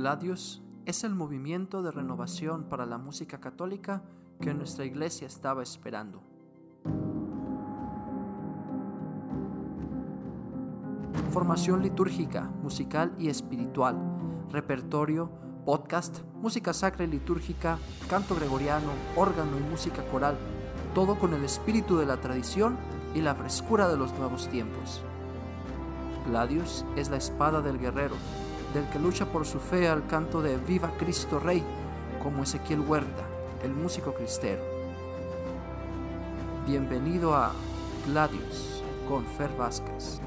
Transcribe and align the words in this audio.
Gladius 0.00 0.62
es 0.86 1.04
el 1.04 1.14
movimiento 1.14 1.82
de 1.82 1.90
renovación 1.90 2.64
para 2.70 2.86
la 2.86 2.96
música 2.96 3.38
católica 3.38 4.02
que 4.40 4.54
nuestra 4.54 4.86
iglesia 4.86 5.26
estaba 5.26 5.62
esperando. 5.62 6.22
Formación 11.30 11.82
litúrgica, 11.82 12.50
musical 12.62 13.14
y 13.18 13.28
espiritual, 13.28 13.98
repertorio, 14.48 15.30
podcast, 15.66 16.22
música 16.36 16.72
sacra 16.72 17.04
y 17.04 17.08
litúrgica, 17.08 17.76
canto 18.08 18.34
gregoriano, 18.34 18.92
órgano 19.16 19.58
y 19.58 19.70
música 19.70 20.02
coral, 20.10 20.38
todo 20.94 21.18
con 21.18 21.34
el 21.34 21.44
espíritu 21.44 21.98
de 21.98 22.06
la 22.06 22.16
tradición 22.22 22.78
y 23.14 23.20
la 23.20 23.34
frescura 23.34 23.86
de 23.86 23.98
los 23.98 24.14
nuevos 24.14 24.48
tiempos. 24.48 25.02
Gladius 26.26 26.86
es 26.96 27.10
la 27.10 27.18
espada 27.18 27.60
del 27.60 27.78
guerrero, 27.78 28.16
del 28.74 28.88
que 28.90 28.98
lucha 28.98 29.26
por 29.26 29.46
su 29.46 29.58
fe 29.58 29.88
al 29.88 30.06
canto 30.06 30.40
de 30.40 30.56
Viva 30.56 30.92
Cristo 30.98 31.40
Rey, 31.40 31.62
como 32.22 32.44
Ezequiel 32.44 32.80
Huerta, 32.80 33.24
el 33.62 33.72
músico 33.72 34.14
cristero. 34.14 34.62
Bienvenido 36.66 37.34
a 37.34 37.52
Gladius 38.06 38.82
con 39.08 39.26
Fer 39.26 39.50
Vázquez. 39.56 40.20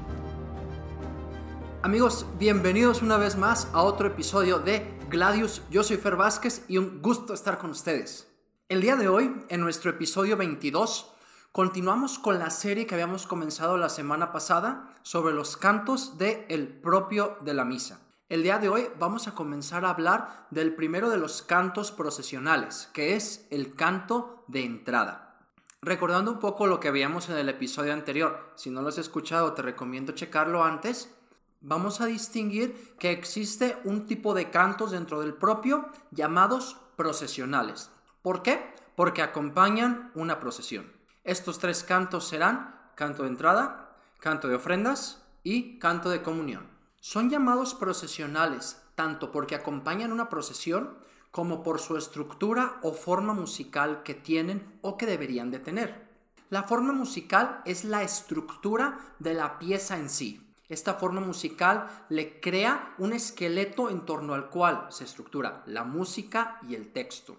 Amigos, 1.82 2.26
bienvenidos 2.38 3.02
una 3.02 3.16
vez 3.16 3.36
más 3.36 3.68
a 3.72 3.82
otro 3.82 4.08
episodio 4.08 4.58
de 4.58 4.98
Gladius. 5.08 5.62
Yo 5.70 5.82
soy 5.82 5.96
Fer 5.96 6.16
Vázquez 6.16 6.64
y 6.68 6.78
un 6.78 7.00
gusto 7.00 7.34
estar 7.34 7.58
con 7.58 7.70
ustedes. 7.70 8.28
El 8.68 8.80
día 8.80 8.96
de 8.96 9.08
hoy, 9.08 9.34
en 9.48 9.60
nuestro 9.60 9.90
episodio 9.90 10.36
22, 10.36 11.12
continuamos 11.52 12.18
con 12.18 12.38
la 12.38 12.50
serie 12.50 12.86
que 12.86 12.94
habíamos 12.94 13.26
comenzado 13.26 13.78
la 13.78 13.88
semana 13.88 14.32
pasada 14.32 14.90
sobre 15.02 15.34
los 15.34 15.56
cantos 15.56 16.18
de 16.18 16.46
el 16.48 16.68
propio 16.68 17.38
de 17.42 17.54
la 17.54 17.64
misa. 17.64 18.00
El 18.34 18.42
día 18.42 18.58
de 18.58 18.68
hoy 18.68 18.88
vamos 18.98 19.28
a 19.28 19.34
comenzar 19.36 19.84
a 19.84 19.90
hablar 19.90 20.48
del 20.50 20.74
primero 20.74 21.08
de 21.08 21.18
los 21.18 21.40
cantos 21.42 21.92
procesionales, 21.92 22.90
que 22.92 23.14
es 23.14 23.46
el 23.52 23.76
canto 23.76 24.42
de 24.48 24.64
entrada. 24.64 25.38
Recordando 25.80 26.32
un 26.32 26.40
poco 26.40 26.66
lo 26.66 26.80
que 26.80 26.90
veíamos 26.90 27.28
en 27.28 27.36
el 27.36 27.48
episodio 27.48 27.92
anterior, 27.92 28.50
si 28.56 28.70
no 28.70 28.82
lo 28.82 28.88
has 28.88 28.98
escuchado 28.98 29.52
te 29.52 29.62
recomiendo 29.62 30.14
checarlo 30.14 30.64
antes, 30.64 31.14
vamos 31.60 32.00
a 32.00 32.06
distinguir 32.06 32.96
que 32.98 33.12
existe 33.12 33.78
un 33.84 34.04
tipo 34.04 34.34
de 34.34 34.50
cantos 34.50 34.90
dentro 34.90 35.20
del 35.20 35.34
propio 35.34 35.90
llamados 36.10 36.76
procesionales. 36.96 37.92
¿Por 38.20 38.42
qué? 38.42 38.74
Porque 38.96 39.22
acompañan 39.22 40.10
una 40.16 40.40
procesión. 40.40 40.92
Estos 41.22 41.60
tres 41.60 41.84
cantos 41.84 42.26
serán 42.26 42.80
canto 42.96 43.22
de 43.22 43.28
entrada, 43.28 43.96
canto 44.18 44.48
de 44.48 44.56
ofrendas 44.56 45.22
y 45.44 45.78
canto 45.78 46.10
de 46.10 46.20
comunión. 46.20 46.73
Son 47.06 47.28
llamados 47.28 47.74
procesionales 47.74 48.80
tanto 48.94 49.30
porque 49.30 49.54
acompañan 49.54 50.10
una 50.10 50.30
procesión 50.30 50.96
como 51.30 51.62
por 51.62 51.78
su 51.78 51.98
estructura 51.98 52.78
o 52.82 52.94
forma 52.94 53.34
musical 53.34 54.02
que 54.02 54.14
tienen 54.14 54.78
o 54.80 54.96
que 54.96 55.04
deberían 55.04 55.50
de 55.50 55.58
tener. 55.58 56.08
La 56.48 56.62
forma 56.62 56.94
musical 56.94 57.60
es 57.66 57.84
la 57.84 58.02
estructura 58.02 58.98
de 59.18 59.34
la 59.34 59.58
pieza 59.58 59.98
en 59.98 60.08
sí. 60.08 60.50
Esta 60.70 60.94
forma 60.94 61.20
musical 61.20 62.06
le 62.08 62.40
crea 62.40 62.94
un 62.96 63.12
esqueleto 63.12 63.90
en 63.90 64.06
torno 64.06 64.32
al 64.32 64.48
cual 64.48 64.86
se 64.88 65.04
estructura 65.04 65.62
la 65.66 65.84
música 65.84 66.58
y 66.66 66.74
el 66.74 66.90
texto. 66.90 67.36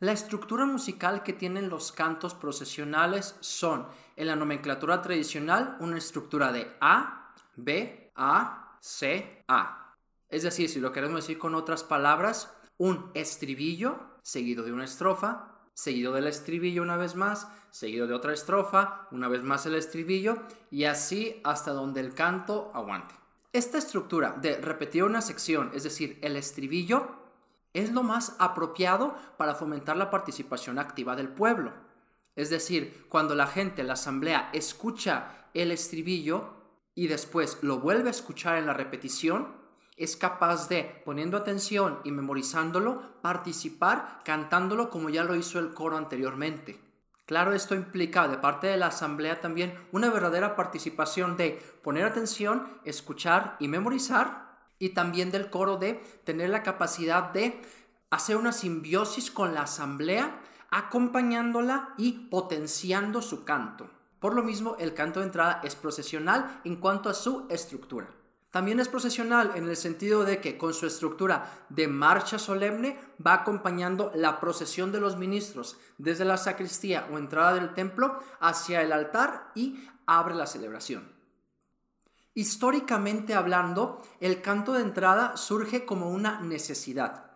La 0.00 0.12
estructura 0.12 0.66
musical 0.66 1.22
que 1.22 1.32
tienen 1.32 1.70
los 1.70 1.92
cantos 1.92 2.34
procesionales 2.34 3.36
son, 3.40 3.86
en 4.16 4.26
la 4.26 4.36
nomenclatura 4.36 5.00
tradicional, 5.00 5.78
una 5.80 5.96
estructura 5.96 6.52
de 6.52 6.76
A, 6.82 7.32
B, 7.56 8.12
A, 8.16 8.61
C, 8.82 9.44
A. 9.46 9.94
Es 10.28 10.42
decir, 10.42 10.68
si 10.68 10.80
lo 10.80 10.90
queremos 10.90 11.22
decir 11.22 11.38
con 11.38 11.54
otras 11.54 11.84
palabras, 11.84 12.52
un 12.78 13.12
estribillo 13.14 14.00
seguido 14.22 14.64
de 14.64 14.72
una 14.72 14.84
estrofa, 14.84 15.52
seguido 15.72 16.12
del 16.12 16.26
estribillo 16.26 16.82
una 16.82 16.96
vez 16.96 17.14
más, 17.14 17.46
seguido 17.70 18.08
de 18.08 18.14
otra 18.14 18.32
estrofa, 18.32 19.06
una 19.12 19.28
vez 19.28 19.44
más 19.44 19.66
el 19.66 19.76
estribillo 19.76 20.42
y 20.72 20.84
así 20.84 21.40
hasta 21.44 21.70
donde 21.70 22.00
el 22.00 22.12
canto 22.12 22.72
aguante. 22.74 23.14
Esta 23.52 23.78
estructura 23.78 24.34
de 24.40 24.56
repetir 24.56 25.04
una 25.04 25.22
sección, 25.22 25.70
es 25.74 25.84
decir, 25.84 26.18
el 26.20 26.34
estribillo, 26.36 27.08
es 27.74 27.92
lo 27.92 28.02
más 28.02 28.34
apropiado 28.40 29.16
para 29.36 29.54
fomentar 29.54 29.96
la 29.96 30.10
participación 30.10 30.80
activa 30.80 31.14
del 31.14 31.28
pueblo. 31.28 31.72
Es 32.34 32.50
decir, 32.50 33.06
cuando 33.08 33.36
la 33.36 33.46
gente, 33.46 33.84
la 33.84 33.92
asamblea, 33.92 34.50
escucha 34.52 35.46
el 35.54 35.70
estribillo, 35.70 36.61
y 36.94 37.06
después 37.06 37.58
lo 37.62 37.78
vuelve 37.78 38.08
a 38.08 38.12
escuchar 38.12 38.56
en 38.56 38.66
la 38.66 38.74
repetición, 38.74 39.60
es 39.96 40.16
capaz 40.16 40.68
de, 40.68 41.02
poniendo 41.04 41.36
atención 41.36 42.00
y 42.04 42.12
memorizándolo, 42.12 43.20
participar 43.22 44.20
cantándolo 44.24 44.90
como 44.90 45.10
ya 45.10 45.24
lo 45.24 45.36
hizo 45.36 45.58
el 45.58 45.74
coro 45.74 45.96
anteriormente. 45.96 46.80
Claro, 47.26 47.52
esto 47.52 47.74
implica 47.74 48.26
de 48.28 48.36
parte 48.36 48.66
de 48.66 48.76
la 48.76 48.88
asamblea 48.88 49.40
también 49.40 49.78
una 49.92 50.10
verdadera 50.10 50.56
participación 50.56 51.36
de 51.36 51.62
poner 51.82 52.04
atención, 52.04 52.80
escuchar 52.84 53.56
y 53.60 53.68
memorizar, 53.68 54.52
y 54.78 54.90
también 54.90 55.30
del 55.30 55.48
coro 55.48 55.76
de 55.76 55.94
tener 56.24 56.50
la 56.50 56.64
capacidad 56.64 57.32
de 57.32 57.62
hacer 58.10 58.36
una 58.36 58.50
simbiosis 58.50 59.30
con 59.30 59.54
la 59.54 59.62
asamblea, 59.62 60.40
acompañándola 60.70 61.94
y 61.96 62.28
potenciando 62.28 63.22
su 63.22 63.44
canto. 63.44 63.88
Por 64.22 64.34
lo 64.36 64.44
mismo, 64.44 64.76
el 64.78 64.94
canto 64.94 65.18
de 65.18 65.26
entrada 65.26 65.60
es 65.64 65.74
procesional 65.74 66.60
en 66.62 66.76
cuanto 66.76 67.08
a 67.08 67.14
su 67.14 67.44
estructura. 67.50 68.06
También 68.52 68.78
es 68.78 68.86
procesional 68.86 69.50
en 69.56 69.68
el 69.68 69.76
sentido 69.76 70.24
de 70.24 70.40
que 70.40 70.56
con 70.56 70.74
su 70.74 70.86
estructura 70.86 71.66
de 71.70 71.88
marcha 71.88 72.38
solemne 72.38 73.00
va 73.26 73.34
acompañando 73.34 74.12
la 74.14 74.38
procesión 74.38 74.92
de 74.92 75.00
los 75.00 75.16
ministros 75.16 75.76
desde 75.98 76.24
la 76.24 76.36
sacristía 76.36 77.08
o 77.12 77.18
entrada 77.18 77.54
del 77.54 77.74
templo 77.74 78.22
hacia 78.38 78.80
el 78.82 78.92
altar 78.92 79.50
y 79.56 79.88
abre 80.06 80.36
la 80.36 80.46
celebración. 80.46 81.10
Históricamente 82.32 83.34
hablando, 83.34 84.00
el 84.20 84.40
canto 84.40 84.74
de 84.74 84.82
entrada 84.82 85.36
surge 85.36 85.84
como 85.84 86.10
una 86.10 86.40
necesidad. 86.42 87.31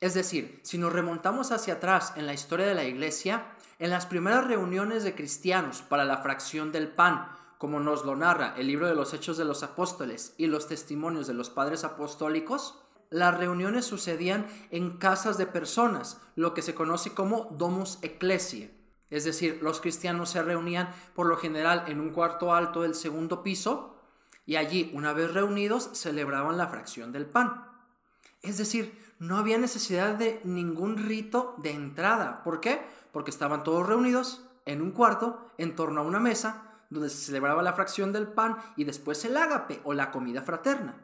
Es 0.00 0.14
decir, 0.14 0.60
si 0.62 0.78
nos 0.78 0.92
remontamos 0.92 1.52
hacia 1.52 1.74
atrás 1.74 2.14
en 2.16 2.26
la 2.26 2.32
historia 2.32 2.66
de 2.66 2.74
la 2.74 2.84
iglesia, 2.84 3.52
en 3.78 3.90
las 3.90 4.06
primeras 4.06 4.46
reuniones 4.46 5.04
de 5.04 5.14
cristianos 5.14 5.82
para 5.82 6.06
la 6.06 6.18
fracción 6.18 6.72
del 6.72 6.88
pan, 6.88 7.28
como 7.58 7.80
nos 7.80 8.06
lo 8.06 8.16
narra 8.16 8.54
el 8.56 8.66
libro 8.66 8.86
de 8.86 8.94
los 8.94 9.12
Hechos 9.12 9.36
de 9.36 9.44
los 9.44 9.62
Apóstoles 9.62 10.34
y 10.38 10.46
los 10.46 10.68
testimonios 10.68 11.26
de 11.26 11.34
los 11.34 11.50
padres 11.50 11.84
apostólicos, 11.84 12.78
las 13.10 13.36
reuniones 13.36 13.84
sucedían 13.84 14.46
en 14.70 14.96
casas 14.96 15.36
de 15.36 15.46
personas, 15.46 16.18
lo 16.34 16.54
que 16.54 16.62
se 16.62 16.74
conoce 16.74 17.12
como 17.12 17.48
domus 17.50 17.98
ecclesiae. 18.00 18.70
Es 19.10 19.24
decir, 19.24 19.58
los 19.60 19.80
cristianos 19.82 20.30
se 20.30 20.42
reunían 20.42 20.88
por 21.14 21.26
lo 21.26 21.36
general 21.36 21.84
en 21.88 22.00
un 22.00 22.10
cuarto 22.10 22.54
alto 22.54 22.82
del 22.82 22.94
segundo 22.94 23.42
piso 23.42 23.96
y 24.46 24.56
allí, 24.56 24.90
una 24.94 25.12
vez 25.12 25.34
reunidos, 25.34 25.90
celebraban 25.92 26.56
la 26.56 26.68
fracción 26.68 27.12
del 27.12 27.26
pan. 27.26 27.66
Es 28.42 28.56
decir, 28.56 28.98
no 29.20 29.36
había 29.36 29.58
necesidad 29.58 30.14
de 30.14 30.40
ningún 30.44 30.96
rito 30.96 31.54
de 31.58 31.72
entrada. 31.72 32.42
¿Por 32.42 32.60
qué? 32.60 32.82
Porque 33.12 33.30
estaban 33.30 33.62
todos 33.62 33.86
reunidos 33.86 34.44
en 34.64 34.82
un 34.82 34.90
cuarto 34.90 35.52
en 35.58 35.76
torno 35.76 36.00
a 36.00 36.04
una 36.04 36.18
mesa 36.18 36.64
donde 36.88 37.10
se 37.10 37.26
celebraba 37.26 37.62
la 37.62 37.74
fracción 37.74 38.12
del 38.12 38.28
pan 38.28 38.56
y 38.76 38.84
después 38.84 39.24
el 39.24 39.36
ágape 39.36 39.80
o 39.84 39.92
la 39.92 40.10
comida 40.10 40.42
fraterna. 40.42 40.96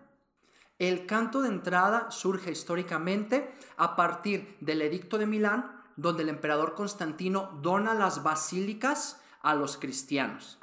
El 0.78 1.06
canto 1.06 1.42
de 1.42 1.48
entrada 1.48 2.10
surge 2.10 2.50
históricamente 2.50 3.54
a 3.76 3.96
partir 3.96 4.56
del 4.60 4.82
Edicto 4.82 5.18
de 5.18 5.26
Milán, 5.26 5.78
donde 5.96 6.22
el 6.22 6.30
emperador 6.30 6.74
Constantino 6.74 7.58
dona 7.62 7.94
las 7.94 8.22
basílicas 8.22 9.20
a 9.42 9.54
los 9.54 9.76
cristianos. 9.76 10.58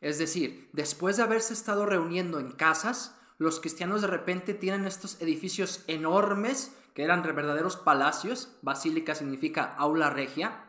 Es 0.00 0.18
decir, 0.18 0.68
después 0.72 1.16
de 1.16 1.22
haberse 1.22 1.54
estado 1.54 1.86
reuniendo 1.86 2.38
en 2.38 2.52
casas, 2.52 3.16
los 3.38 3.60
cristianos 3.60 4.00
de 4.00 4.08
repente 4.08 4.54
tienen 4.54 4.86
estos 4.86 5.20
edificios 5.20 5.84
enormes, 5.86 6.74
que 6.94 7.04
eran 7.04 7.22
verdaderos 7.22 7.76
palacios, 7.76 8.56
basílica 8.62 9.14
significa 9.14 9.74
aula 9.76 10.08
regia, 10.08 10.64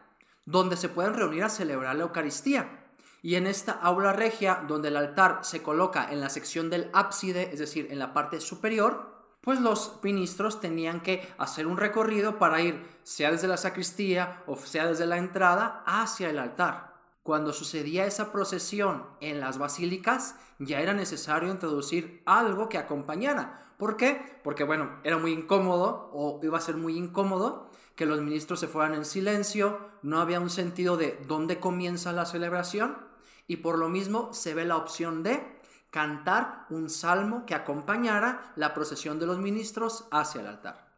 donde 0.45 0.75
se 0.75 0.89
pueden 0.89 1.13
reunir 1.13 1.43
a 1.43 1.49
celebrar 1.49 1.95
la 1.95 2.03
Eucaristía. 2.03 2.83
Y 3.21 3.35
en 3.35 3.47
esta 3.47 3.71
aula 3.71 4.13
regia, 4.13 4.63
donde 4.67 4.89
el 4.89 4.97
altar 4.97 5.39
se 5.43 5.61
coloca 5.61 6.11
en 6.11 6.19
la 6.19 6.29
sección 6.29 6.69
del 6.69 6.89
ábside, 6.93 7.51
es 7.53 7.59
decir, 7.59 7.87
en 7.89 7.99
la 7.99 8.13
parte 8.13 8.41
superior, 8.41 9.17
pues 9.41 9.61
los 9.61 9.99
ministros 10.03 10.59
tenían 10.59 10.99
que 10.99 11.25
hacer 11.37 11.67
un 11.67 11.77
recorrido 11.77 12.37
para 12.37 12.61
ir, 12.61 12.85
sea 13.03 13.31
desde 13.31 13.47
la 13.47 13.55
sacristía 13.55 14.43
o 14.45 14.57
sea 14.57 14.87
desde 14.87 15.05
la 15.05 15.17
entrada, 15.17 15.83
hacia 15.85 16.29
el 16.29 16.39
altar. 16.39 16.96
Cuando 17.27 17.51
sucedía 17.51 18.05
esa 18.05 18.31
procesión 18.31 19.03
en 19.19 19.41
las 19.41 19.57
basílicas, 19.57 20.35
ya 20.59 20.79
era 20.79 20.93
necesario 20.93 21.51
introducir 21.51 22.23
algo 22.25 22.69
que 22.69 22.77
acompañara. 22.77 23.73
¿Por 23.77 23.97
qué? 23.97 24.39
Porque 24.45 24.63
bueno, 24.63 25.01
era 25.03 25.17
muy 25.17 25.33
incómodo 25.33 26.09
o 26.13 26.39
iba 26.41 26.57
a 26.57 26.61
ser 26.61 26.77
muy 26.77 26.95
incómodo 26.95 27.69
que 27.97 28.05
los 28.05 28.21
ministros 28.21 28.61
se 28.61 28.69
fueran 28.69 28.93
en 28.93 29.03
silencio, 29.03 29.89
no 30.03 30.21
había 30.21 30.39
un 30.39 30.49
sentido 30.49 30.95
de 30.95 31.21
dónde 31.27 31.59
comienza 31.59 32.13
la 32.13 32.25
celebración 32.25 32.97
y 33.45 33.57
por 33.57 33.77
lo 33.77 33.89
mismo 33.89 34.33
se 34.33 34.53
ve 34.53 34.63
la 34.63 34.77
opción 34.77 35.21
de 35.21 35.59
cantar 35.91 36.65
un 36.69 36.89
salmo 36.89 37.45
que 37.45 37.55
acompañara 37.55 38.53
la 38.55 38.73
procesión 38.73 39.19
de 39.19 39.25
los 39.25 39.37
ministros 39.37 40.05
hacia 40.11 40.39
el 40.39 40.47
altar. 40.47 40.93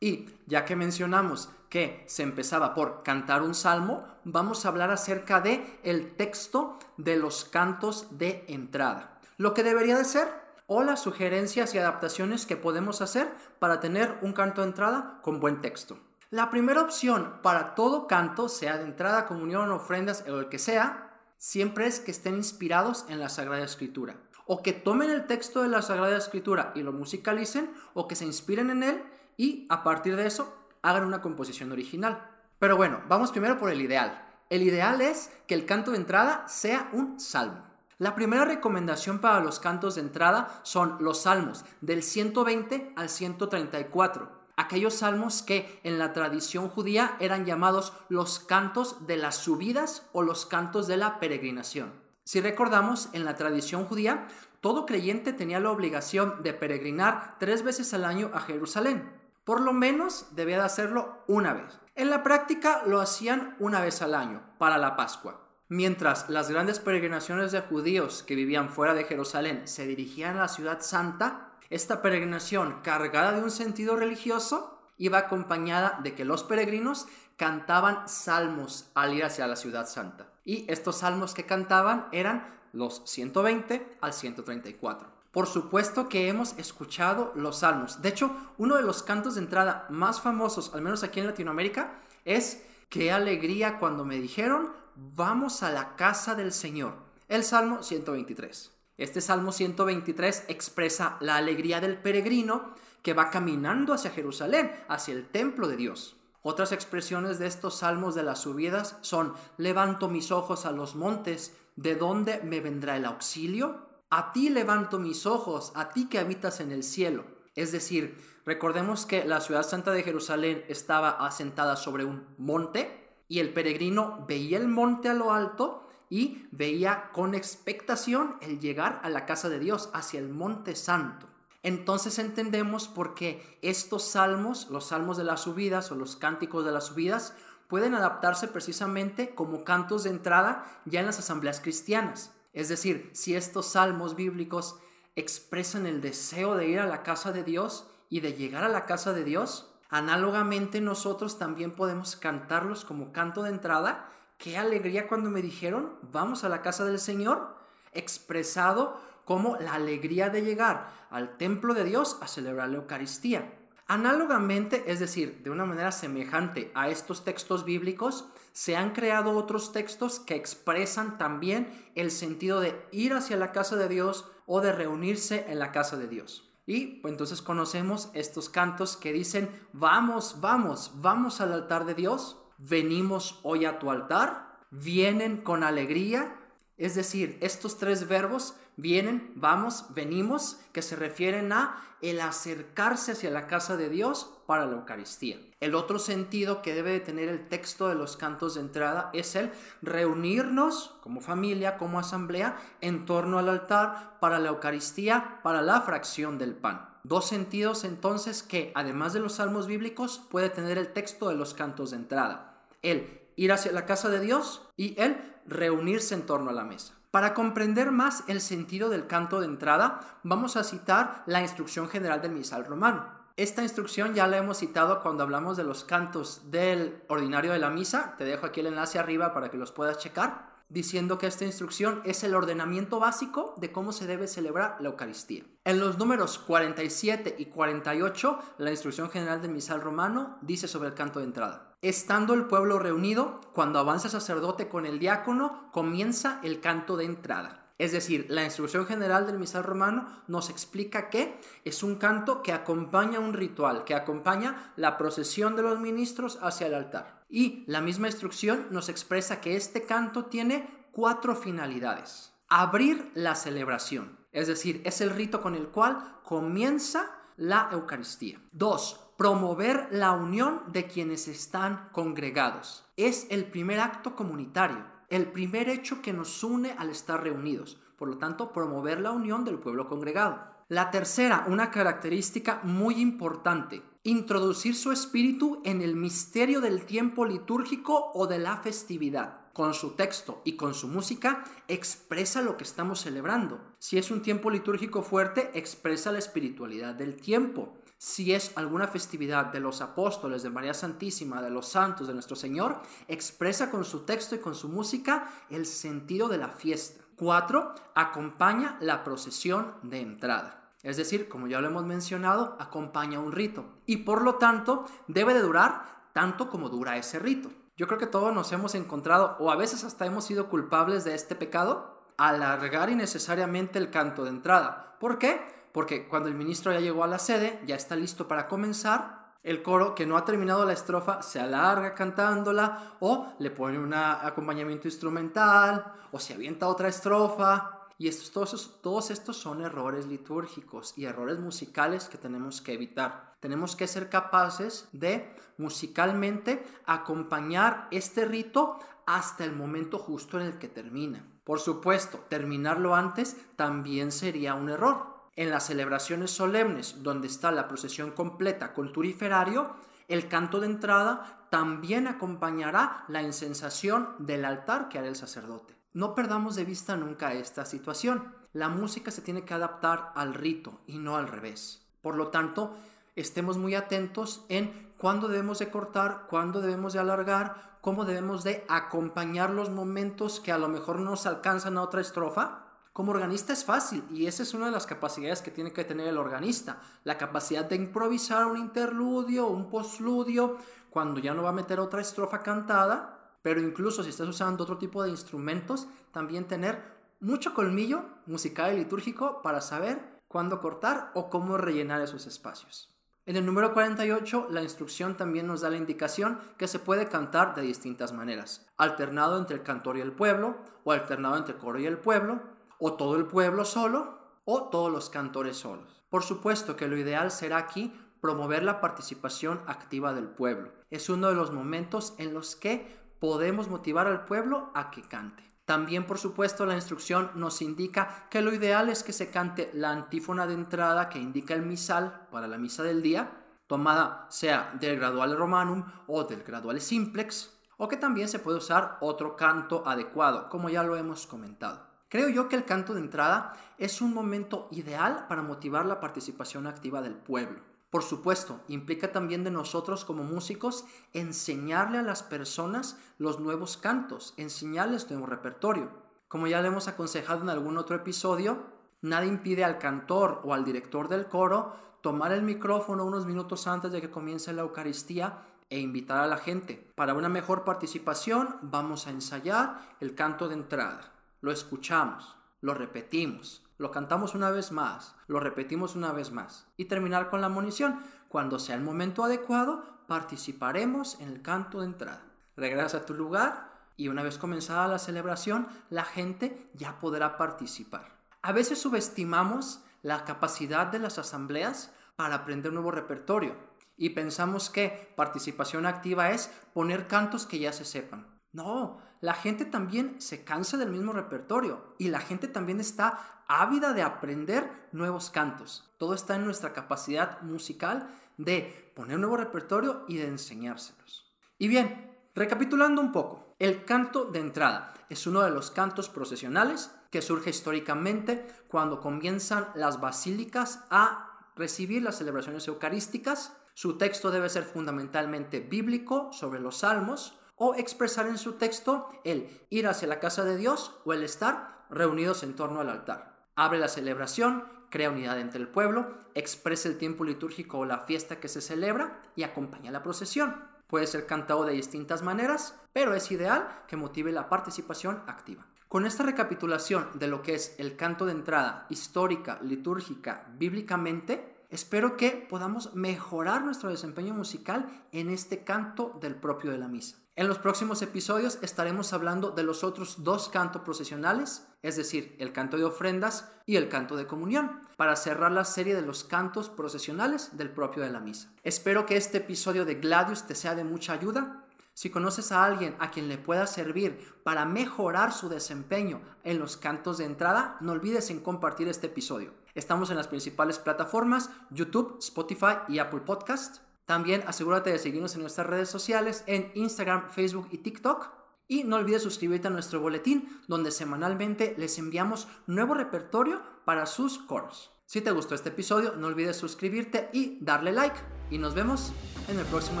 Y 0.00 0.24
ya 0.46 0.64
que 0.64 0.74
mencionamos 0.74 1.50
que 1.70 2.04
se 2.06 2.24
empezaba 2.24 2.74
por 2.74 3.02
cantar 3.02 3.42
un 3.42 3.54
salmo, 3.54 4.04
vamos 4.24 4.66
a 4.66 4.68
hablar 4.68 4.90
acerca 4.90 5.40
de 5.40 5.78
el 5.84 6.16
texto 6.16 6.78
de 6.96 7.16
los 7.16 7.44
cantos 7.44 8.18
de 8.18 8.44
entrada. 8.48 9.18
Lo 9.38 9.54
que 9.54 9.62
debería 9.62 9.96
de 9.96 10.04
ser 10.04 10.28
o 10.66 10.82
las 10.82 11.00
sugerencias 11.00 11.74
y 11.74 11.78
adaptaciones 11.78 12.44
que 12.44 12.56
podemos 12.56 13.00
hacer 13.00 13.32
para 13.58 13.80
tener 13.80 14.18
un 14.20 14.32
canto 14.32 14.60
de 14.60 14.68
entrada 14.68 15.20
con 15.22 15.40
buen 15.40 15.60
texto. 15.60 15.98
La 16.30 16.50
primera 16.50 16.82
opción 16.82 17.38
para 17.42 17.74
todo 17.74 18.06
canto, 18.06 18.48
sea 18.48 18.76
de 18.76 18.84
entrada, 18.84 19.26
comunión, 19.26 19.72
ofrendas 19.72 20.24
o 20.28 20.38
el 20.38 20.48
que 20.48 20.58
sea, 20.58 21.10
siempre 21.38 21.86
es 21.86 21.98
que 21.98 22.10
estén 22.10 22.36
inspirados 22.36 23.04
en 23.08 23.18
la 23.18 23.28
Sagrada 23.28 23.64
Escritura. 23.64 24.16
O 24.46 24.62
que 24.62 24.72
tomen 24.72 25.10
el 25.10 25.26
texto 25.26 25.62
de 25.62 25.68
la 25.68 25.82
Sagrada 25.82 26.16
Escritura 26.16 26.72
y 26.74 26.82
lo 26.82 26.92
musicalicen, 26.92 27.72
o 27.94 28.06
que 28.06 28.14
se 28.16 28.26
inspiren 28.26 28.70
en 28.70 28.82
él 28.82 29.02
y 29.36 29.66
a 29.70 29.82
partir 29.82 30.16
de 30.16 30.26
eso 30.26 30.59
hagan 30.82 31.04
una 31.04 31.20
composición 31.20 31.72
original. 31.72 32.28
Pero 32.58 32.76
bueno, 32.76 33.00
vamos 33.08 33.30
primero 33.30 33.58
por 33.58 33.70
el 33.70 33.80
ideal. 33.80 34.26
El 34.50 34.62
ideal 34.62 35.00
es 35.00 35.30
que 35.46 35.54
el 35.54 35.66
canto 35.66 35.90
de 35.90 35.98
entrada 35.98 36.46
sea 36.48 36.90
un 36.92 37.18
salmo. 37.20 37.64
La 37.98 38.14
primera 38.14 38.44
recomendación 38.44 39.18
para 39.18 39.40
los 39.40 39.60
cantos 39.60 39.94
de 39.94 40.00
entrada 40.00 40.60
son 40.62 40.96
los 41.00 41.22
salmos 41.22 41.64
del 41.80 42.02
120 42.02 42.94
al 42.96 43.08
134 43.08 44.40
aquellos 44.60 44.94
salmos 44.94 45.42
que 45.42 45.80
en 45.84 45.98
la 45.98 46.12
tradición 46.12 46.68
judía 46.68 47.16
eran 47.18 47.46
llamados 47.46 47.94
los 48.08 48.38
cantos 48.38 49.06
de 49.06 49.16
las 49.16 49.36
subidas 49.36 50.06
o 50.12 50.22
los 50.22 50.44
cantos 50.44 50.86
de 50.86 50.98
la 50.98 51.18
peregrinación. 51.18 51.92
Si 52.24 52.40
recordamos, 52.40 53.08
en 53.12 53.24
la 53.24 53.36
tradición 53.36 53.86
judía, 53.86 54.28
todo 54.60 54.84
creyente 54.84 55.32
tenía 55.32 55.60
la 55.60 55.70
obligación 55.70 56.42
de 56.42 56.52
peregrinar 56.52 57.36
tres 57.40 57.62
veces 57.62 57.94
al 57.94 58.04
año 58.04 58.30
a 58.34 58.40
Jerusalén. 58.40 59.10
Por 59.44 59.60
lo 59.60 59.72
menos 59.72 60.26
debía 60.32 60.58
de 60.58 60.64
hacerlo 60.64 61.24
una 61.26 61.54
vez. 61.54 61.80
En 61.94 62.10
la 62.10 62.22
práctica 62.22 62.82
lo 62.86 63.00
hacían 63.00 63.56
una 63.58 63.80
vez 63.80 64.02
al 64.02 64.14
año, 64.14 64.42
para 64.58 64.78
la 64.78 64.96
Pascua. 64.96 65.46
Mientras 65.68 66.28
las 66.28 66.50
grandes 66.50 66.80
peregrinaciones 66.80 67.52
de 67.52 67.60
judíos 67.60 68.22
que 68.22 68.34
vivían 68.34 68.70
fuera 68.70 68.92
de 68.92 69.04
Jerusalén 69.04 69.68
se 69.68 69.86
dirigían 69.86 70.36
a 70.36 70.42
la 70.42 70.48
ciudad 70.48 70.80
santa, 70.80 71.52
esta 71.70 72.02
peregrinación, 72.02 72.80
cargada 72.82 73.32
de 73.32 73.42
un 73.42 73.50
sentido 73.50 73.96
religioso, 73.96 74.80
iba 74.98 75.18
acompañada 75.18 76.00
de 76.02 76.14
que 76.14 76.24
los 76.24 76.42
peregrinos 76.42 77.06
cantaban 77.36 78.08
salmos 78.08 78.90
al 78.94 79.14
ir 79.14 79.24
hacia 79.24 79.46
la 79.46 79.56
ciudad 79.56 79.86
santa. 79.86 80.32
Y 80.44 80.70
estos 80.70 80.98
salmos 80.98 81.34
que 81.34 81.46
cantaban 81.46 82.08
eran 82.12 82.58
los 82.72 83.02
120 83.06 83.98
al 84.00 84.12
134. 84.12 85.19
Por 85.30 85.46
supuesto 85.46 86.08
que 86.08 86.28
hemos 86.28 86.58
escuchado 86.58 87.32
los 87.36 87.58
salmos. 87.58 88.02
De 88.02 88.08
hecho, 88.08 88.34
uno 88.58 88.76
de 88.76 88.82
los 88.82 89.02
cantos 89.02 89.36
de 89.36 89.42
entrada 89.42 89.86
más 89.88 90.20
famosos, 90.20 90.74
al 90.74 90.82
menos 90.82 91.04
aquí 91.04 91.20
en 91.20 91.26
Latinoamérica, 91.26 92.00
es 92.24 92.62
Qué 92.90 93.12
alegría 93.12 93.78
cuando 93.78 94.04
me 94.04 94.18
dijeron, 94.18 94.72
vamos 94.96 95.62
a 95.62 95.70
la 95.70 95.94
casa 95.94 96.34
del 96.34 96.52
Señor. 96.52 96.94
El 97.28 97.44
Salmo 97.44 97.84
123. 97.84 98.72
Este 98.98 99.20
Salmo 99.20 99.52
123 99.52 100.46
expresa 100.48 101.16
la 101.20 101.36
alegría 101.36 101.80
del 101.80 101.98
peregrino 101.98 102.74
que 103.02 103.14
va 103.14 103.30
caminando 103.30 103.94
hacia 103.94 104.10
Jerusalén, 104.10 104.72
hacia 104.88 105.14
el 105.14 105.28
templo 105.28 105.68
de 105.68 105.76
Dios. 105.76 106.16
Otras 106.42 106.72
expresiones 106.72 107.38
de 107.38 107.46
estos 107.46 107.76
salmos 107.76 108.16
de 108.16 108.24
las 108.24 108.40
subidas 108.40 108.96
son, 109.02 109.34
levanto 109.56 110.08
mis 110.08 110.32
ojos 110.32 110.66
a 110.66 110.72
los 110.72 110.96
montes, 110.96 111.54
¿de 111.76 111.94
dónde 111.94 112.40
me 112.42 112.58
vendrá 112.58 112.96
el 112.96 113.04
auxilio? 113.04 113.89
A 114.12 114.32
ti 114.32 114.50
levanto 114.50 114.98
mis 114.98 115.24
ojos, 115.24 115.70
a 115.76 115.90
ti 115.90 116.08
que 116.08 116.18
habitas 116.18 116.58
en 116.58 116.72
el 116.72 116.82
cielo. 116.82 117.24
Es 117.54 117.70
decir, 117.70 118.20
recordemos 118.44 119.06
que 119.06 119.24
la 119.24 119.40
ciudad 119.40 119.62
santa 119.62 119.92
de 119.92 120.02
Jerusalén 120.02 120.64
estaba 120.66 121.10
asentada 121.10 121.76
sobre 121.76 122.04
un 122.04 122.26
monte 122.36 123.08
y 123.28 123.38
el 123.38 123.52
peregrino 123.52 124.24
veía 124.26 124.58
el 124.58 124.66
monte 124.66 125.08
a 125.08 125.14
lo 125.14 125.32
alto 125.32 125.88
y 126.08 126.48
veía 126.50 127.10
con 127.12 127.36
expectación 127.36 128.36
el 128.40 128.58
llegar 128.58 129.00
a 129.04 129.10
la 129.10 129.26
casa 129.26 129.48
de 129.48 129.60
Dios, 129.60 129.90
hacia 129.94 130.18
el 130.18 130.28
monte 130.28 130.74
santo. 130.74 131.28
Entonces 131.62 132.18
entendemos 132.18 132.88
por 132.88 133.14
qué 133.14 133.60
estos 133.62 134.02
salmos, 134.02 134.70
los 134.70 134.86
salmos 134.86 135.18
de 135.18 135.24
las 135.24 135.42
subidas 135.42 135.92
o 135.92 135.94
los 135.94 136.16
cánticos 136.16 136.64
de 136.64 136.72
las 136.72 136.86
subidas, 136.86 137.34
pueden 137.68 137.94
adaptarse 137.94 138.48
precisamente 138.48 139.36
como 139.36 139.62
cantos 139.62 140.02
de 140.02 140.10
entrada 140.10 140.66
ya 140.84 140.98
en 140.98 141.06
las 141.06 141.20
asambleas 141.20 141.60
cristianas. 141.60 142.32
Es 142.52 142.68
decir, 142.68 143.10
si 143.14 143.34
estos 143.34 143.66
salmos 143.66 144.16
bíblicos 144.16 144.78
expresan 145.16 145.86
el 145.86 146.00
deseo 146.00 146.56
de 146.56 146.68
ir 146.68 146.80
a 146.80 146.86
la 146.86 147.02
casa 147.02 147.32
de 147.32 147.44
Dios 147.44 147.86
y 148.08 148.20
de 148.20 148.34
llegar 148.34 148.64
a 148.64 148.68
la 148.68 148.86
casa 148.86 149.12
de 149.12 149.24
Dios, 149.24 149.72
análogamente 149.88 150.80
nosotros 150.80 151.38
también 151.38 151.74
podemos 151.74 152.16
cantarlos 152.16 152.84
como 152.84 153.12
canto 153.12 153.42
de 153.42 153.50
entrada 153.50 154.10
qué 154.38 154.56
alegría 154.56 155.06
cuando 155.06 155.30
me 155.30 155.42
dijeron, 155.42 155.98
vamos 156.10 156.44
a 156.44 156.48
la 156.48 156.62
casa 156.62 156.84
del 156.84 156.98
Señor, 156.98 157.56
expresado 157.92 159.00
como 159.24 159.56
la 159.56 159.74
alegría 159.74 160.30
de 160.30 160.42
llegar 160.42 160.88
al 161.10 161.36
templo 161.36 161.74
de 161.74 161.84
Dios 161.84 162.18
a 162.20 162.26
celebrar 162.26 162.70
la 162.70 162.78
Eucaristía. 162.78 163.59
Análogamente, 163.90 164.84
es 164.86 165.00
decir, 165.00 165.42
de 165.42 165.50
una 165.50 165.64
manera 165.64 165.90
semejante 165.90 166.70
a 166.76 166.90
estos 166.90 167.24
textos 167.24 167.64
bíblicos, 167.64 168.24
se 168.52 168.76
han 168.76 168.92
creado 168.92 169.32
otros 169.32 169.72
textos 169.72 170.20
que 170.20 170.36
expresan 170.36 171.18
también 171.18 171.90
el 171.96 172.12
sentido 172.12 172.60
de 172.60 172.80
ir 172.92 173.14
hacia 173.14 173.36
la 173.36 173.50
casa 173.50 173.74
de 173.74 173.88
Dios 173.88 174.30
o 174.46 174.60
de 174.60 174.70
reunirse 174.70 175.44
en 175.48 175.58
la 175.58 175.72
casa 175.72 175.96
de 175.96 176.06
Dios. 176.06 176.52
Y 176.66 177.00
pues, 177.00 177.10
entonces 177.10 177.42
conocemos 177.42 178.10
estos 178.14 178.48
cantos 178.48 178.96
que 178.96 179.12
dicen, 179.12 179.50
vamos, 179.72 180.36
vamos, 180.40 180.92
vamos 180.94 181.40
al 181.40 181.52
altar 181.52 181.84
de 181.84 181.94
Dios, 181.94 182.36
venimos 182.58 183.40
hoy 183.42 183.64
a 183.64 183.80
tu 183.80 183.90
altar, 183.90 184.60
vienen 184.70 185.38
con 185.38 185.64
alegría, 185.64 186.36
es 186.76 186.94
decir, 186.94 187.38
estos 187.40 187.76
tres 187.76 188.06
verbos 188.06 188.54
vienen, 188.76 189.32
vamos, 189.34 189.86
venimos, 189.90 190.58
que 190.72 190.82
se 190.82 190.96
refieren 190.96 191.52
a 191.52 191.82
el 192.00 192.20
acercarse 192.20 193.12
hacia 193.12 193.30
la 193.30 193.46
casa 193.46 193.76
de 193.76 193.88
Dios 193.88 194.32
para 194.46 194.66
la 194.66 194.72
Eucaristía. 194.72 195.38
El 195.60 195.74
otro 195.74 195.98
sentido 195.98 196.62
que 196.62 196.74
debe 196.74 196.92
de 196.92 197.00
tener 197.00 197.28
el 197.28 197.48
texto 197.48 197.88
de 197.88 197.94
los 197.94 198.16
cantos 198.16 198.54
de 198.54 198.62
entrada 198.62 199.10
es 199.12 199.36
el 199.36 199.50
reunirnos 199.82 200.94
como 201.02 201.20
familia, 201.20 201.76
como 201.76 201.98
asamblea, 201.98 202.58
en 202.80 203.04
torno 203.04 203.38
al 203.38 203.48
altar 203.48 204.18
para 204.20 204.38
la 204.38 204.48
Eucaristía, 204.48 205.40
para 205.42 205.60
la 205.60 205.82
fracción 205.82 206.38
del 206.38 206.54
pan. 206.54 206.88
Dos 207.04 207.28
sentidos 207.28 207.84
entonces 207.84 208.42
que, 208.42 208.72
además 208.74 209.12
de 209.12 209.20
los 209.20 209.34
salmos 209.34 209.66
bíblicos, 209.66 210.22
puede 210.30 210.50
tener 210.50 210.78
el 210.78 210.92
texto 210.92 211.28
de 211.28 211.34
los 211.34 211.54
cantos 211.54 211.90
de 211.90 211.96
entrada 211.96 212.50
el 212.82 213.20
ir 213.36 213.52
hacia 213.52 213.72
la 213.72 213.86
casa 213.86 214.08
de 214.08 214.20
Dios 214.20 214.62
y 214.76 215.00
el 215.00 215.16
reunirse 215.46 216.14
en 216.14 216.26
torno 216.26 216.50
a 216.50 216.54
la 216.54 216.64
mesa. 216.64 216.94
Para 217.10 217.34
comprender 217.34 217.90
más 217.90 218.22
el 218.28 218.40
sentido 218.40 218.88
del 218.88 219.08
canto 219.08 219.40
de 219.40 219.46
entrada, 219.46 220.00
vamos 220.22 220.56
a 220.56 220.62
citar 220.62 221.24
la 221.26 221.40
instrucción 221.40 221.88
general 221.88 222.22
del 222.22 222.30
misal 222.30 222.64
romano. 222.64 223.04
Esta 223.36 223.62
instrucción 223.62 224.14
ya 224.14 224.28
la 224.28 224.36
hemos 224.36 224.58
citado 224.58 225.00
cuando 225.00 225.24
hablamos 225.24 225.56
de 225.56 225.64
los 225.64 225.82
cantos 225.82 226.50
del 226.52 227.02
ordinario 227.08 227.52
de 227.52 227.58
la 227.58 227.70
misa. 227.70 228.14
Te 228.16 228.24
dejo 228.24 228.46
aquí 228.46 228.60
el 228.60 228.66
enlace 228.66 229.00
arriba 229.00 229.32
para 229.32 229.50
que 229.50 229.56
los 229.56 229.72
puedas 229.72 229.98
checar 229.98 230.50
diciendo 230.70 231.18
que 231.18 231.26
esta 231.26 231.44
instrucción 231.44 232.00
es 232.04 232.24
el 232.24 232.34
ordenamiento 232.34 232.98
básico 232.98 233.54
de 233.58 233.70
cómo 233.72 233.92
se 233.92 234.06
debe 234.06 234.28
celebrar 234.28 234.76
la 234.80 234.88
Eucaristía. 234.88 235.44
En 235.64 235.78
los 235.78 235.98
números 235.98 236.38
47 236.38 237.36
y 237.38 237.46
48, 237.46 238.38
la 238.58 238.70
instrucción 238.70 239.10
general 239.10 239.42
del 239.42 239.50
misal 239.50 239.82
romano 239.82 240.38
dice 240.40 240.68
sobre 240.68 240.88
el 240.88 240.94
canto 240.94 241.18
de 241.18 241.26
entrada. 241.26 241.74
Estando 241.82 242.34
el 242.34 242.46
pueblo 242.46 242.78
reunido, 242.78 243.40
cuando 243.52 243.78
avanza 243.78 244.06
el 244.06 244.12
sacerdote 244.12 244.68
con 244.68 244.86
el 244.86 244.98
diácono, 244.98 245.70
comienza 245.72 246.40
el 246.42 246.60
canto 246.60 246.96
de 246.96 247.04
entrada. 247.04 247.60
Es 247.78 247.92
decir, 247.92 248.26
la 248.28 248.44
instrucción 248.44 248.84
general 248.84 249.26
del 249.26 249.38
misal 249.38 249.64
romano 249.64 250.06
nos 250.28 250.50
explica 250.50 251.08
que 251.08 251.40
es 251.64 251.82
un 251.82 251.96
canto 251.96 252.42
que 252.42 252.52
acompaña 252.52 253.20
un 253.20 253.32
ritual, 253.32 253.84
que 253.84 253.94
acompaña 253.94 254.74
la 254.76 254.98
procesión 254.98 255.56
de 255.56 255.62
los 255.62 255.80
ministros 255.80 256.38
hacia 256.42 256.66
el 256.66 256.74
altar. 256.74 257.19
Y 257.30 257.62
la 257.68 257.80
misma 257.80 258.08
instrucción 258.08 258.66
nos 258.70 258.88
expresa 258.88 259.40
que 259.40 259.54
este 259.54 259.84
canto 259.84 260.24
tiene 260.24 260.68
cuatro 260.90 261.36
finalidades. 261.36 262.34
Abrir 262.48 263.12
la 263.14 263.36
celebración, 263.36 264.18
es 264.32 264.48
decir, 264.48 264.82
es 264.84 265.00
el 265.00 265.10
rito 265.10 265.40
con 265.40 265.54
el 265.54 265.68
cual 265.68 266.18
comienza 266.24 267.20
la 267.36 267.68
Eucaristía. 267.70 268.42
Dos, 268.50 269.12
promover 269.16 269.86
la 269.92 270.12
unión 270.12 270.62
de 270.72 270.88
quienes 270.88 271.28
están 271.28 271.88
congregados. 271.92 272.84
Es 272.96 273.28
el 273.30 273.44
primer 273.44 273.78
acto 273.78 274.16
comunitario, 274.16 274.84
el 275.08 275.30
primer 275.30 275.68
hecho 275.68 276.02
que 276.02 276.12
nos 276.12 276.42
une 276.42 276.72
al 276.72 276.90
estar 276.90 277.22
reunidos. 277.22 277.78
Por 277.96 278.08
lo 278.08 278.18
tanto, 278.18 278.52
promover 278.52 279.00
la 279.00 279.12
unión 279.12 279.44
del 279.44 279.58
pueblo 279.58 279.88
congregado. 279.88 280.50
La 280.70 280.92
tercera, 280.92 281.46
una 281.48 281.72
característica 281.72 282.60
muy 282.62 283.00
importante, 283.00 283.82
introducir 284.04 284.76
su 284.76 284.92
espíritu 284.92 285.60
en 285.64 285.82
el 285.82 285.96
misterio 285.96 286.60
del 286.60 286.86
tiempo 286.86 287.24
litúrgico 287.24 288.12
o 288.14 288.28
de 288.28 288.38
la 288.38 288.56
festividad. 288.58 289.40
con 289.52 289.74
su 289.74 289.90
texto 289.90 290.40
y 290.44 290.52
con 290.52 290.74
su 290.74 290.86
música, 290.86 291.42
expresa 291.66 292.40
lo 292.40 292.56
que 292.56 292.62
estamos 292.62 293.00
celebrando. 293.00 293.60
Si 293.80 293.98
es 293.98 294.12
un 294.12 294.22
tiempo 294.22 294.48
litúrgico 294.48 295.02
fuerte, 295.02 295.50
expresa 295.54 296.12
la 296.12 296.20
espiritualidad 296.20 296.94
del 296.94 297.16
tiempo. 297.16 297.74
Si 297.98 298.32
es 298.32 298.52
alguna 298.54 298.86
festividad 298.86 299.46
de 299.46 299.58
los 299.58 299.80
apóstoles, 299.80 300.44
de 300.44 300.50
María 300.50 300.72
Santísima, 300.72 301.42
de 301.42 301.50
los 301.50 301.66
santos, 301.66 302.06
de 302.06 302.14
nuestro 302.14 302.36
Señor, 302.36 302.80
expresa 303.08 303.72
con 303.72 303.84
su 303.84 304.04
texto 304.04 304.36
y 304.36 304.38
con 304.38 304.54
su 304.54 304.68
música 304.68 305.28
el 305.50 305.66
sentido 305.66 306.28
de 306.28 306.38
la 306.38 306.48
fiesta. 306.48 307.04
Cuatro, 307.16 307.74
acompaña 307.96 308.78
la 308.80 309.02
procesión 309.02 309.74
de 309.82 310.00
entrada. 310.00 310.59
Es 310.82 310.96
decir, 310.96 311.28
como 311.28 311.46
ya 311.46 311.60
lo 311.60 311.68
hemos 311.68 311.84
mencionado, 311.84 312.56
acompaña 312.58 313.20
un 313.20 313.32
rito 313.32 313.64
y 313.86 313.98
por 313.98 314.22
lo 314.22 314.36
tanto 314.36 314.86
debe 315.08 315.34
de 315.34 315.42
durar 315.42 316.08
tanto 316.12 316.48
como 316.48 316.68
dura 316.68 316.96
ese 316.96 317.18
rito. 317.18 317.50
Yo 317.76 317.86
creo 317.86 317.98
que 317.98 318.06
todos 318.06 318.34
nos 318.34 318.52
hemos 318.52 318.74
encontrado 318.74 319.36
o 319.38 319.50
a 319.50 319.56
veces 319.56 319.84
hasta 319.84 320.06
hemos 320.06 320.24
sido 320.24 320.48
culpables 320.48 321.04
de 321.04 321.14
este 321.14 321.34
pecado, 321.34 322.12
alargar 322.16 322.90
innecesariamente 322.90 323.78
el 323.78 323.90
canto 323.90 324.24
de 324.24 324.30
entrada. 324.30 324.96
¿Por 324.98 325.18
qué? 325.18 325.40
porque 325.72 326.08
cuando 326.08 326.28
el 326.28 326.34
ministro 326.34 326.72
ya 326.72 326.80
llegó 326.80 327.04
a 327.04 327.08
la 327.08 327.18
sede, 327.18 327.60
ya 327.66 327.76
está 327.76 327.96
listo 327.96 328.26
para 328.26 328.48
comenzar, 328.48 329.20
el 329.42 329.62
coro 329.62 329.94
que 329.94 330.06
no 330.06 330.16
ha 330.16 330.24
terminado 330.24 330.66
la 330.66 330.74
estrofa 330.74 331.22
se 331.22 331.40
alarga 331.40 331.94
cantándola 331.94 332.96
o 333.00 333.32
le 333.38 333.50
pone 333.50 333.78
un 333.78 333.94
acompañamiento 333.94 334.86
instrumental 334.86 335.92
o 336.12 336.18
se 336.18 336.34
avienta 336.34 336.68
otra 336.68 336.88
estrofa. 336.88 337.79
Y 338.00 338.08
estos, 338.08 338.80
todos, 338.80 339.10
estos 339.10 339.36
son 339.36 339.60
errores 339.60 340.06
litúrgicos 340.06 340.94
y 340.96 341.04
errores 341.04 341.38
musicales 341.38 342.08
que 342.08 342.16
tenemos 342.16 342.62
que 342.62 342.72
evitar. 342.72 343.34
Tenemos 343.40 343.76
que 343.76 343.86
ser 343.86 344.08
capaces 344.08 344.88
de 344.92 345.30
musicalmente 345.58 346.64
acompañar 346.86 347.88
este 347.90 348.24
rito 348.24 348.78
hasta 349.04 349.44
el 349.44 349.52
momento 349.52 349.98
justo 349.98 350.40
en 350.40 350.46
el 350.46 350.58
que 350.58 350.68
termina. 350.68 351.26
Por 351.44 351.60
supuesto, 351.60 352.24
terminarlo 352.30 352.94
antes 352.94 353.36
también 353.56 354.12
sería 354.12 354.54
un 354.54 354.70
error. 354.70 355.28
En 355.36 355.50
las 355.50 355.66
celebraciones 355.66 356.30
solemnes, 356.30 357.02
donde 357.02 357.26
está 357.26 357.52
la 357.52 357.68
procesión 357.68 358.12
completa 358.12 358.72
con 358.72 358.94
turiferario, 358.94 359.76
el 360.08 360.26
canto 360.26 360.58
de 360.58 360.68
entrada 360.68 361.46
también 361.50 362.06
acompañará 362.06 363.04
la 363.08 363.20
incensación 363.20 364.14
del 364.18 364.46
altar 364.46 364.88
que 364.88 364.98
hará 364.98 365.08
el 365.08 365.16
sacerdote. 365.16 365.79
No 365.92 366.14
perdamos 366.14 366.56
de 366.56 366.64
vista 366.64 366.96
nunca 366.96 367.32
esta 367.32 367.64
situación. 367.64 368.32
La 368.52 368.68
música 368.68 369.10
se 369.10 369.22
tiene 369.22 369.44
que 369.44 369.54
adaptar 369.54 370.12
al 370.14 370.34
rito 370.34 370.80
y 370.86 370.98
no 370.98 371.16
al 371.16 371.28
revés. 371.28 371.86
Por 372.02 372.16
lo 372.16 372.28
tanto, 372.28 372.76
estemos 373.16 373.58
muy 373.58 373.74
atentos 373.74 374.44
en 374.48 374.92
cuándo 374.98 375.28
debemos 375.28 375.58
de 375.58 375.70
cortar, 375.70 376.26
cuándo 376.28 376.60
debemos 376.60 376.92
de 376.92 377.00
alargar, 377.00 377.78
cómo 377.80 378.04
debemos 378.04 378.44
de 378.44 378.64
acompañar 378.68 379.50
los 379.50 379.70
momentos 379.70 380.40
que 380.40 380.52
a 380.52 380.58
lo 380.58 380.68
mejor 380.68 380.98
no 381.00 381.10
nos 381.10 381.26
alcanzan 381.26 381.76
a 381.76 381.82
otra 381.82 382.00
estrofa 382.00 382.70
como 382.92 383.12
organista 383.12 383.52
es 383.52 383.64
fácil 383.64 384.04
y 384.10 384.26
esa 384.26 384.42
es 384.42 384.52
una 384.52 384.66
de 384.66 384.72
las 384.72 384.86
capacidades 384.86 385.42
que 385.42 385.52
tiene 385.52 385.72
que 385.72 385.84
tener 385.84 386.08
el 386.08 386.18
organista, 386.18 386.80
la 387.04 387.16
capacidad 387.16 387.64
de 387.64 387.76
improvisar 387.76 388.46
un 388.46 388.58
interludio, 388.58 389.46
un 389.46 389.70
postludio, 389.70 390.58
cuando 390.90 391.20
ya 391.20 391.32
no 391.32 391.44
va 391.44 391.50
a 391.50 391.54
meter 391.54 391.78
otra 391.78 392.00
estrofa 392.00 392.42
cantada, 392.42 393.19
pero 393.42 393.60
incluso 393.60 394.02
si 394.02 394.10
estás 394.10 394.28
usando 394.28 394.64
otro 394.64 394.78
tipo 394.78 395.02
de 395.02 395.10
instrumentos, 395.10 395.88
también 396.12 396.46
tener 396.46 396.82
mucho 397.20 397.54
colmillo 397.54 398.04
musical 398.26 398.74
y 398.74 398.78
litúrgico 398.78 399.42
para 399.42 399.60
saber 399.60 400.20
cuándo 400.28 400.60
cortar 400.60 401.10
o 401.14 401.28
cómo 401.28 401.56
rellenar 401.56 402.00
esos 402.00 402.26
espacios. 402.26 402.94
En 403.26 403.36
el 403.36 403.44
número 403.46 403.74
48, 403.74 404.48
la 404.50 404.62
instrucción 404.62 405.16
también 405.16 405.46
nos 405.46 405.60
da 405.60 405.70
la 405.70 405.76
indicación 405.76 406.40
que 406.56 406.66
se 406.66 406.78
puede 406.78 407.06
cantar 407.06 407.54
de 407.54 407.62
distintas 407.62 408.12
maneras, 408.12 408.66
alternado 408.76 409.38
entre 409.38 409.56
el 409.56 409.62
cantor 409.62 409.98
y 409.98 410.00
el 410.00 410.12
pueblo, 410.12 410.56
o 410.84 410.92
alternado 410.92 411.36
entre 411.36 411.54
el 411.54 411.60
coro 411.60 411.78
y 411.78 411.86
el 411.86 411.98
pueblo, 411.98 412.40
o 412.78 412.94
todo 412.94 413.16
el 413.16 413.26
pueblo 413.26 413.64
solo 413.64 414.18
o 414.44 414.64
todos 414.64 414.90
los 414.90 415.10
cantores 415.10 415.58
solos. 415.58 416.02
Por 416.08 416.24
supuesto 416.24 416.74
que 416.74 416.88
lo 416.88 416.96
ideal 416.96 417.30
será 417.30 417.58
aquí 417.58 417.92
promover 418.20 418.62
la 418.62 418.80
participación 418.80 419.60
activa 419.66 420.12
del 420.12 420.28
pueblo. 420.28 420.72
Es 420.90 421.08
uno 421.08 421.28
de 421.28 421.34
los 421.34 421.52
momentos 421.52 422.14
en 422.18 422.34
los 422.34 422.56
que 422.56 422.98
podemos 423.20 423.68
motivar 423.68 424.08
al 424.08 424.24
pueblo 424.24 424.70
a 424.74 424.90
que 424.90 425.02
cante. 425.02 425.44
También, 425.64 426.04
por 426.04 426.18
supuesto, 426.18 426.66
la 426.66 426.74
instrucción 426.74 427.30
nos 427.36 427.62
indica 427.62 428.26
que 428.28 428.42
lo 428.42 428.52
ideal 428.52 428.88
es 428.88 429.04
que 429.04 429.12
se 429.12 429.30
cante 429.30 429.70
la 429.72 429.90
antífona 429.90 430.48
de 430.48 430.54
entrada 430.54 431.08
que 431.08 431.20
indica 431.20 431.54
el 431.54 431.62
misal 431.62 432.26
para 432.32 432.48
la 432.48 432.58
misa 432.58 432.82
del 432.82 433.02
día, 433.02 433.30
tomada 433.68 434.26
sea 434.30 434.72
del 434.80 434.96
gradual 434.96 435.36
romanum 435.36 435.84
o 436.08 436.24
del 436.24 436.42
gradual 436.42 436.80
simplex, 436.80 437.56
o 437.76 437.86
que 437.86 437.96
también 437.96 438.28
se 438.28 438.40
puede 438.40 438.58
usar 438.58 438.98
otro 439.00 439.36
canto 439.36 439.86
adecuado, 439.86 440.48
como 440.48 440.68
ya 440.68 440.82
lo 440.82 440.96
hemos 440.96 441.28
comentado. 441.28 441.86
Creo 442.08 442.28
yo 442.28 442.48
que 442.48 442.56
el 442.56 442.64
canto 442.64 442.94
de 442.94 443.00
entrada 443.00 443.52
es 443.78 444.00
un 444.00 444.12
momento 444.12 444.66
ideal 444.72 445.26
para 445.28 445.42
motivar 445.42 445.86
la 445.86 446.00
participación 446.00 446.66
activa 446.66 447.00
del 447.00 447.14
pueblo. 447.14 447.69
Por 447.90 448.02
supuesto, 448.02 448.60
implica 448.68 449.12
también 449.12 449.44
de 449.44 449.50
nosotros 449.50 450.04
como 450.04 450.22
músicos 450.22 450.84
enseñarle 451.12 451.98
a 451.98 452.02
las 452.02 452.22
personas 452.22 452.96
los 453.18 453.40
nuevos 453.40 453.76
cantos, 453.76 454.34
enseñarles 454.36 455.10
nuevo 455.10 455.26
repertorio. 455.26 455.90
Como 456.28 456.46
ya 456.46 456.62
le 456.62 456.68
hemos 456.68 456.88
aconsejado 456.88 457.42
en 457.42 457.50
algún 457.50 457.76
otro 457.76 457.96
episodio, 457.96 458.62
nada 459.02 459.26
impide 459.26 459.64
al 459.64 459.78
cantor 459.78 460.40
o 460.44 460.54
al 460.54 460.64
director 460.64 461.08
del 461.08 461.26
coro 461.26 461.74
tomar 462.00 462.32
el 462.32 462.42
micrófono 462.42 463.04
unos 463.04 463.26
minutos 463.26 463.66
antes 463.66 463.90
de 463.90 464.00
que 464.00 464.10
comience 464.10 464.52
la 464.52 464.62
Eucaristía 464.62 465.42
e 465.68 465.80
invitar 465.80 466.18
a 466.18 466.26
la 466.26 466.38
gente. 466.38 466.92
Para 466.94 467.14
una 467.14 467.28
mejor 467.28 467.64
participación 467.64 468.56
vamos 468.62 469.06
a 469.06 469.10
ensayar 469.10 469.96
el 470.00 470.14
canto 470.14 470.48
de 470.48 470.54
entrada 470.54 471.12
lo 471.40 471.50
escuchamos, 471.50 472.36
lo 472.60 472.74
repetimos, 472.74 473.62
lo 473.80 473.90
cantamos 473.90 474.34
una 474.34 474.50
vez 474.50 474.72
más, 474.72 475.14
lo 475.26 475.40
repetimos 475.40 475.96
una 475.96 476.12
vez 476.12 476.32
más 476.32 476.66
y 476.76 476.84
terminar 476.84 477.30
con 477.30 477.40
la 477.40 477.48
munición. 477.48 478.02
Cuando 478.28 478.58
sea 478.58 478.74
el 478.74 478.82
momento 478.82 479.24
adecuado, 479.24 479.82
participaremos 480.06 481.18
en 481.18 481.28
el 481.28 481.40
canto 481.40 481.80
de 481.80 481.86
entrada. 481.86 482.22
Regresa 482.58 482.98
a 482.98 483.06
tu 483.06 483.14
lugar 483.14 483.72
y 483.96 484.08
una 484.08 484.22
vez 484.22 484.36
comenzada 484.36 484.86
la 484.86 484.98
celebración, 484.98 485.66
la 485.88 486.04
gente 486.04 486.70
ya 486.74 486.98
podrá 486.98 487.38
participar. 487.38 488.18
A 488.42 488.52
veces 488.52 488.78
subestimamos 488.78 489.80
la 490.02 490.26
capacidad 490.26 490.88
de 490.88 490.98
las 490.98 491.16
asambleas 491.16 491.90
para 492.16 492.34
aprender 492.34 492.74
nuevo 492.74 492.90
repertorio 492.90 493.56
y 493.96 494.10
pensamos 494.10 494.68
que 494.68 495.10
participación 495.16 495.86
activa 495.86 496.32
es 496.32 496.50
poner 496.74 497.06
cantos 497.06 497.46
que 497.46 497.58
ya 497.58 497.72
se 497.72 497.86
sepan. 497.86 498.26
No, 498.52 498.98
la 499.20 499.34
gente 499.34 499.64
también 499.64 500.20
se 500.20 500.44
cansa 500.44 500.76
del 500.76 500.90
mismo 500.90 501.12
repertorio 501.12 501.94
y 501.98 502.08
la 502.08 502.20
gente 502.20 502.48
también 502.48 502.80
está 502.80 503.42
ávida 503.46 503.92
de 503.92 504.02
aprender 504.02 504.88
nuevos 504.92 505.30
cantos. 505.30 505.90
Todo 505.98 506.14
está 506.14 506.36
en 506.36 506.44
nuestra 506.44 506.72
capacidad 506.72 507.42
musical 507.42 508.08
de 508.38 508.92
poner 508.96 509.18
nuevo 509.18 509.36
repertorio 509.36 510.04
y 510.08 510.16
de 510.16 510.26
enseñárselos. 510.26 511.30
Y 511.58 511.68
bien, 511.68 512.16
recapitulando 512.34 513.00
un 513.00 513.12
poco, 513.12 513.54
el 513.58 513.84
canto 513.84 514.24
de 514.24 514.40
entrada 514.40 514.94
es 515.10 515.26
uno 515.26 515.42
de 515.42 515.50
los 515.50 515.70
cantos 515.70 516.08
procesionales 516.08 516.90
que 517.10 517.22
surge 517.22 517.50
históricamente 517.50 518.46
cuando 518.68 519.00
comienzan 519.00 519.68
las 519.74 520.00
basílicas 520.00 520.84
a 520.90 521.50
recibir 521.56 522.02
las 522.02 522.18
celebraciones 522.18 522.66
eucarísticas. 522.68 523.56
Su 523.74 523.98
texto 523.98 524.30
debe 524.30 524.48
ser 524.48 524.64
fundamentalmente 524.64 525.60
bíblico 525.60 526.32
sobre 526.32 526.60
los 526.60 526.78
salmos, 526.78 527.39
o 527.62 527.74
expresar 527.74 528.26
en 528.26 528.38
su 528.38 528.54
texto 528.54 529.10
el 529.22 529.66
ir 529.68 529.86
hacia 529.86 530.08
la 530.08 530.18
casa 530.18 530.44
de 530.44 530.56
Dios 530.56 530.98
o 531.04 531.12
el 531.12 531.22
estar 531.22 531.84
reunidos 531.90 532.42
en 532.42 532.56
torno 532.56 532.80
al 532.80 532.88
altar. 532.88 533.36
Abre 533.54 533.78
la 533.78 533.88
celebración, 533.88 534.64
crea 534.88 535.10
unidad 535.10 535.38
entre 535.38 535.60
el 535.60 535.68
pueblo, 535.68 536.08
expresa 536.34 536.88
el 536.88 536.96
tiempo 536.96 537.22
litúrgico 537.22 537.78
o 537.78 537.84
la 537.84 537.98
fiesta 537.98 538.40
que 538.40 538.48
se 538.48 538.62
celebra 538.62 539.20
y 539.36 539.42
acompaña 539.42 539.90
la 539.90 540.02
procesión. 540.02 540.56
Puede 540.86 541.06
ser 541.06 541.26
cantado 541.26 541.66
de 541.66 541.74
distintas 541.74 542.22
maneras, 542.22 542.74
pero 542.94 543.14
es 543.14 543.30
ideal 543.30 543.68
que 543.86 543.96
motive 543.96 544.32
la 544.32 544.48
participación 544.48 545.22
activa. 545.26 545.66
Con 545.86 546.06
esta 546.06 546.22
recapitulación 546.22 547.10
de 547.14 547.28
lo 547.28 547.42
que 547.42 547.54
es 547.54 547.74
el 547.76 547.94
canto 547.94 548.24
de 548.24 548.32
entrada 548.32 548.86
histórica, 548.88 549.58
litúrgica, 549.60 550.46
bíblicamente, 550.56 551.66
espero 551.68 552.16
que 552.16 552.46
podamos 552.48 552.94
mejorar 552.94 553.64
nuestro 553.64 553.90
desempeño 553.90 554.32
musical 554.32 554.88
en 555.12 555.28
este 555.28 555.62
canto 555.62 556.18
del 556.22 556.36
propio 556.36 556.70
de 556.70 556.78
la 556.78 556.88
misa. 556.88 557.18
En 557.40 557.48
los 557.48 557.56
próximos 557.56 558.02
episodios 558.02 558.58
estaremos 558.60 559.14
hablando 559.14 559.50
de 559.50 559.62
los 559.62 559.82
otros 559.82 560.24
dos 560.24 560.50
cantos 560.50 560.82
procesionales, 560.82 561.66
es 561.80 561.96
decir, 561.96 562.36
el 562.38 562.52
canto 562.52 562.76
de 562.76 562.84
ofrendas 562.84 563.50
y 563.64 563.76
el 563.76 563.88
canto 563.88 564.14
de 564.16 564.26
comunión, 564.26 564.82
para 564.98 565.16
cerrar 565.16 565.50
la 565.50 565.64
serie 565.64 565.94
de 565.94 566.02
los 566.02 566.22
cantos 566.22 566.68
procesionales 566.68 567.56
del 567.56 567.70
propio 567.70 568.02
de 568.02 568.10
la 568.10 568.20
misa. 568.20 568.52
Espero 568.62 569.06
que 569.06 569.16
este 569.16 569.38
episodio 569.38 569.86
de 569.86 569.94
Gladius 569.94 570.46
te 570.46 570.54
sea 570.54 570.74
de 570.74 570.84
mucha 570.84 571.14
ayuda. 571.14 571.64
Si 571.94 572.10
conoces 572.10 572.52
a 572.52 572.62
alguien 572.62 572.94
a 572.98 573.10
quien 573.10 573.26
le 573.26 573.38
pueda 573.38 573.66
servir 573.66 574.22
para 574.44 574.66
mejorar 574.66 575.32
su 575.32 575.48
desempeño 575.48 576.20
en 576.44 576.58
los 576.58 576.76
cantos 576.76 577.16
de 577.16 577.24
entrada, 577.24 577.78
no 577.80 577.92
olvides 577.92 578.28
en 578.28 578.40
compartir 578.40 578.86
este 578.86 579.06
episodio. 579.06 579.54
Estamos 579.74 580.10
en 580.10 580.18
las 580.18 580.28
principales 580.28 580.78
plataformas 580.78 581.48
YouTube, 581.70 582.18
Spotify 582.18 582.80
y 582.86 582.98
Apple 582.98 583.20
Podcast. 583.20 583.78
También 584.10 584.42
asegúrate 584.48 584.90
de 584.90 584.98
seguirnos 584.98 585.36
en 585.36 585.42
nuestras 585.42 585.68
redes 585.68 585.88
sociales 585.88 586.42
en 586.48 586.72
Instagram, 586.74 587.30
Facebook 587.30 587.68
y 587.70 587.78
TikTok. 587.78 588.28
Y 588.66 588.82
no 588.82 588.96
olvides 588.96 589.22
suscribirte 589.22 589.68
a 589.68 589.70
nuestro 589.70 590.00
boletín, 590.00 590.48
donde 590.66 590.90
semanalmente 590.90 591.76
les 591.78 591.96
enviamos 591.96 592.48
nuevo 592.66 592.94
repertorio 592.94 593.62
para 593.84 594.06
sus 594.06 594.38
coros. 594.38 594.90
Si 595.06 595.20
te 595.20 595.30
gustó 595.30 595.54
este 595.54 595.68
episodio, 595.68 596.16
no 596.16 596.26
olvides 596.26 596.56
suscribirte 596.56 597.30
y 597.32 597.58
darle 597.60 597.92
like. 597.92 598.16
Y 598.50 598.58
nos 598.58 598.74
vemos 598.74 599.12
en 599.46 599.60
el 599.60 599.66
próximo 599.66 600.00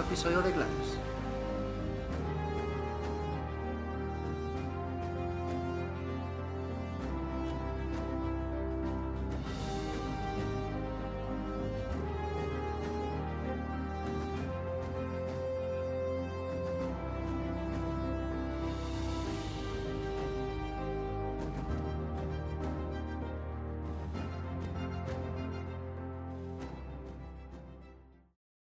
episodio 0.00 0.42
de 0.42 0.54
Gladius. 0.54 1.19